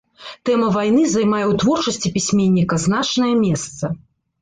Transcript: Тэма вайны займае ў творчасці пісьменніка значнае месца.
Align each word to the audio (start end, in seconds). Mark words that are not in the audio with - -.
Тэма 0.49 0.69
вайны 0.77 1.03
займае 1.11 1.43
ў 1.51 1.65
творчасці 1.65 2.13
пісьменніка 2.19 2.83
значнае 2.89 3.33
месца. 3.47 3.97